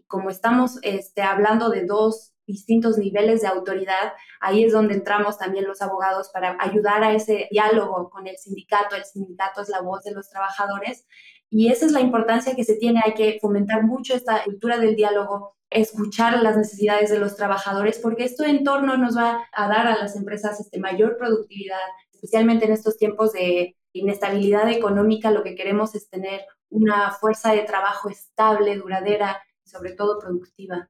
Como 0.07 0.31
estamos 0.31 0.79
este, 0.81 1.21
hablando 1.21 1.69
de 1.69 1.85
dos 1.85 2.33
distintos 2.47 2.97
niveles 2.97 3.41
de 3.41 3.47
autoridad, 3.47 4.13
ahí 4.39 4.63
es 4.63 4.73
donde 4.73 4.95
entramos 4.95 5.37
también 5.37 5.67
los 5.67 5.83
abogados 5.83 6.31
para 6.33 6.57
ayudar 6.59 7.03
a 7.03 7.13
ese 7.13 7.47
diálogo 7.51 8.09
con 8.09 8.25
el 8.25 8.37
sindicato. 8.37 8.95
El 8.95 9.05
sindicato 9.05 9.61
es 9.61 9.69
la 9.69 9.81
voz 9.81 10.03
de 10.03 10.13
los 10.13 10.29
trabajadores 10.29 11.05
y 11.53 11.67
esa 11.67 11.85
es 11.85 11.91
la 11.91 11.99
importancia 11.99 12.55
que 12.55 12.63
se 12.63 12.75
tiene. 12.75 13.01
Hay 13.03 13.13
que 13.13 13.37
fomentar 13.41 13.83
mucho 13.83 14.15
esta 14.15 14.41
cultura 14.45 14.79
del 14.79 14.95
diálogo, 14.95 15.57
escuchar 15.69 16.41
las 16.41 16.55
necesidades 16.55 17.09
de 17.09 17.19
los 17.19 17.35
trabajadores, 17.35 17.99
porque 17.99 18.23
esto 18.23 18.45
en 18.45 18.63
torno 18.63 18.95
nos 18.95 19.17
va 19.17 19.45
a 19.51 19.67
dar 19.67 19.85
a 19.85 19.97
las 19.97 20.15
empresas 20.15 20.61
este, 20.61 20.79
mayor 20.79 21.17
productividad, 21.17 21.77
especialmente 22.13 22.65
en 22.65 22.71
estos 22.71 22.97
tiempos 22.97 23.33
de 23.33 23.75
inestabilidad 23.91 24.71
económica. 24.71 25.29
Lo 25.29 25.43
que 25.43 25.55
queremos 25.55 25.93
es 25.93 26.09
tener 26.09 26.41
una 26.69 27.11
fuerza 27.11 27.51
de 27.51 27.63
trabajo 27.63 28.09
estable, 28.09 28.77
duradera 28.77 29.41
y 29.65 29.69
sobre 29.69 29.91
todo 29.91 30.19
productiva. 30.19 30.89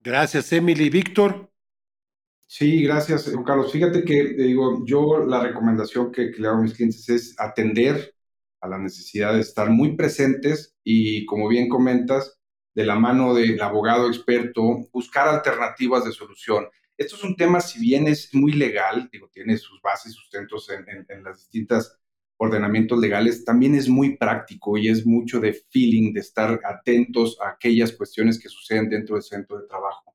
Gracias, 0.00 0.52
Emily. 0.52 0.88
Víctor. 0.88 1.50
Sí, 2.46 2.84
gracias, 2.84 3.32
Carlos. 3.44 3.72
Fíjate 3.72 4.04
que, 4.04 4.34
digo, 4.34 4.84
yo 4.84 5.24
la 5.24 5.42
recomendación 5.42 6.12
que, 6.12 6.30
le 6.38 6.46
hago 6.46 6.58
a 6.58 6.62
mis 6.62 6.74
clientes 6.74 7.08
es 7.08 7.34
atender 7.40 8.11
a 8.62 8.68
la 8.68 8.78
necesidad 8.78 9.34
de 9.34 9.40
estar 9.40 9.68
muy 9.68 9.96
presentes 9.96 10.74
y, 10.82 11.26
como 11.26 11.48
bien 11.48 11.68
comentas, 11.68 12.38
de 12.74 12.86
la 12.86 12.94
mano 12.94 13.34
del 13.34 13.60
abogado 13.60 14.08
experto, 14.08 14.88
buscar 14.92 15.28
alternativas 15.28 16.04
de 16.04 16.12
solución. 16.12 16.66
Esto 16.96 17.16
es 17.16 17.24
un 17.24 17.36
tema, 17.36 17.60
si 17.60 17.80
bien 17.80 18.06
es 18.06 18.34
muy 18.34 18.52
legal, 18.52 19.10
digo, 19.12 19.28
tiene 19.32 19.56
sus 19.58 19.82
bases 19.82 20.12
y 20.12 20.14
sustentos 20.14 20.70
en, 20.70 20.88
en, 20.88 21.04
en 21.08 21.24
las 21.24 21.38
distintas 21.38 21.98
ordenamientos 22.36 22.98
legales, 22.98 23.44
también 23.44 23.74
es 23.74 23.88
muy 23.88 24.16
práctico 24.16 24.78
y 24.78 24.88
es 24.88 25.06
mucho 25.06 25.38
de 25.38 25.52
feeling, 25.70 26.12
de 26.12 26.20
estar 26.20 26.60
atentos 26.64 27.38
a 27.40 27.50
aquellas 27.50 27.92
cuestiones 27.92 28.38
que 28.38 28.48
suceden 28.48 28.88
dentro 28.88 29.16
del 29.16 29.22
centro 29.22 29.60
de 29.60 29.66
trabajo. 29.66 30.14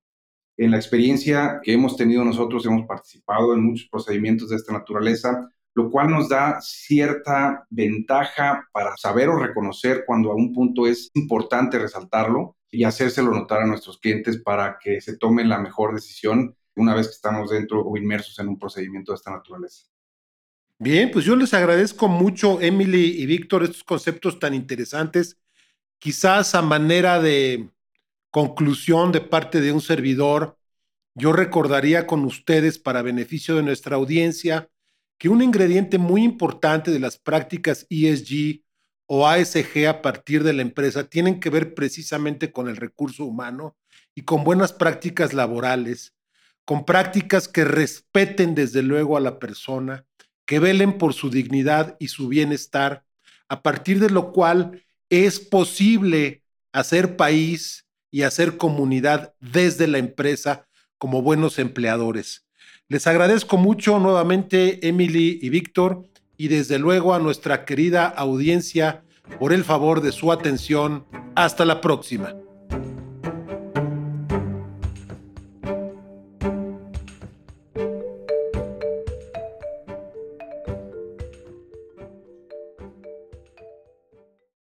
En 0.57 0.71
la 0.71 0.77
experiencia 0.77 1.59
que 1.63 1.73
hemos 1.73 1.95
tenido 1.95 2.25
nosotros, 2.25 2.65
hemos 2.65 2.87
participado 2.87 3.53
en 3.53 3.63
muchos 3.63 3.87
procedimientos 3.89 4.49
de 4.49 4.55
esta 4.55 4.73
naturaleza, 4.73 5.49
lo 5.77 5.91
cual 5.91 6.09
nos 6.09 6.27
da 6.27 6.59
cierta 6.59 7.67
ventaja 7.69 8.67
para 8.73 8.97
saber 8.97 9.29
o 9.29 9.37
reconocer 9.37 10.05
cuando 10.07 10.31
a 10.31 10.35
un 10.35 10.51
punto 10.51 10.87
es 10.87 11.11
importante 11.13 11.77
resaltarlo 11.77 12.57
y 12.71 12.83
hacérselo 12.83 13.31
notar 13.31 13.61
a 13.61 13.67
nuestros 13.67 13.99
clientes 13.99 14.41
para 14.41 14.79
que 14.81 14.99
se 15.01 15.17
tomen 15.17 15.49
la 15.49 15.59
mejor 15.59 15.93
decisión 15.93 16.57
una 16.75 16.95
vez 16.95 17.05
que 17.05 17.13
estamos 17.13 17.51
dentro 17.51 17.83
o 17.85 17.95
inmersos 17.95 18.39
en 18.39 18.47
un 18.47 18.57
procedimiento 18.57 19.11
de 19.11 19.17
esta 19.17 19.29
naturaleza. 19.29 19.85
Bien, 20.79 21.11
pues 21.11 21.25
yo 21.25 21.35
les 21.35 21.53
agradezco 21.53 22.07
mucho, 22.07 22.59
Emily 22.59 23.21
y 23.21 23.27
Víctor, 23.27 23.61
estos 23.61 23.83
conceptos 23.83 24.39
tan 24.39 24.55
interesantes. 24.55 25.37
Quizás 25.99 26.55
a 26.55 26.63
manera 26.63 27.21
de 27.21 27.69
conclusión 28.31 29.11
de 29.11 29.21
parte 29.21 29.61
de 29.61 29.71
un 29.71 29.81
servidor, 29.81 30.57
yo 31.13 31.33
recordaría 31.33 32.07
con 32.07 32.25
ustedes, 32.25 32.79
para 32.79 33.03
beneficio 33.03 33.55
de 33.55 33.61
nuestra 33.61 33.95
audiencia, 33.95 34.71
que 35.17 35.29
un 35.29 35.41
ingrediente 35.41 35.97
muy 35.97 36.23
importante 36.23 36.91
de 36.91 36.99
las 36.99 37.17
prácticas 37.17 37.85
ESG 37.89 38.63
o 39.07 39.27
ASG 39.27 39.87
a 39.87 40.01
partir 40.01 40.43
de 40.43 40.53
la 40.53 40.61
empresa 40.61 41.09
tienen 41.09 41.39
que 41.39 41.49
ver 41.49 41.73
precisamente 41.73 42.51
con 42.51 42.67
el 42.67 42.75
recurso 42.75 43.25
humano 43.25 43.77
y 44.13 44.23
con 44.23 44.43
buenas 44.43 44.73
prácticas 44.73 45.33
laborales, 45.33 46.13
con 46.65 46.85
prácticas 46.85 47.47
que 47.47 47.63
respeten 47.63 48.53
desde 48.53 48.83
luego 48.83 49.17
a 49.17 49.21
la 49.21 49.39
persona, 49.39 50.05
que 50.45 50.59
velen 50.59 50.97
por 50.97 51.13
su 51.13 51.29
dignidad 51.29 51.95
y 51.99 52.09
su 52.09 52.27
bienestar, 52.27 53.05
a 53.47 53.63
partir 53.63 53.99
de 53.99 54.09
lo 54.09 54.33
cual 54.33 54.83
es 55.09 55.39
posible 55.39 56.43
hacer 56.73 57.15
país 57.15 57.87
y 58.11 58.23
hacer 58.23 58.57
comunidad 58.57 59.35
desde 59.39 59.87
la 59.87 59.97
empresa 59.97 60.67
como 60.97 61.21
buenos 61.21 61.59
empleadores. 61.59 62.46
Les 62.89 63.05
agradezco 63.05 63.57
mucho 63.57 63.99
nuevamente, 63.99 64.87
Emily 64.87 65.39
y 65.41 65.49
Víctor, 65.49 66.03
y 66.37 66.47
desde 66.47 66.79
luego 66.79 67.13
a 67.13 67.19
nuestra 67.19 67.65
querida 67.65 68.05
audiencia 68.05 69.03
por 69.39 69.51
el 69.51 69.65
favor 69.65 69.99
de 69.99 70.13
su 70.13 70.31
atención. 70.31 71.05
Hasta 71.35 71.65
la 71.65 71.81
próxima. 71.81 72.33